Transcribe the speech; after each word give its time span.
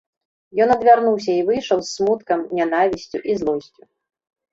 Ён 0.63 0.69
адвярнуўся 0.75 1.31
і 1.41 1.43
выйшаў 1.49 1.83
з 1.83 1.87
смуткам, 1.97 2.39
нянавісцю 2.61 3.17
і 3.31 3.37
злосцю. 3.43 3.81